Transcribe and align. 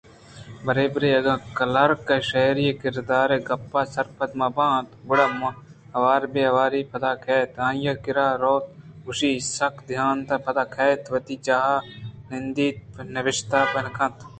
برے 0.65 0.85
برے 0.93 1.09
اگاں 1.19 1.37
کلرک 1.57 2.09
شرّی 2.29 2.65
ءَ 2.71 2.79
کراریں 2.81 3.41
گپاں 3.47 3.85
سرپد 3.95 4.31
مہ 4.39 4.47
بیت 4.55 4.87
گڑا 5.07 5.27
وار 6.01 6.21
پہ 6.31 6.43
واری 6.55 6.81
پاد 6.91 7.05
کیت 7.23 7.51
ءُآئی 7.59 7.87
ءِ 7.91 8.01
کِرّا 8.03 8.27
روت 8.43 8.65
گوشاں 9.03 9.35
سک 9.57 9.75
دنت 9.87 10.29
ءُپدا 10.35 10.63
کیت 10.75 11.01
وتی 11.13 11.35
جاہ 11.45 11.67
ءَ 11.79 11.79
نندیت 12.29 12.77
ءَ 12.99 13.11
نبشتہ 13.15 13.57
ءَ 13.67 13.71
بنا 13.73 13.91
کنت 13.97 14.17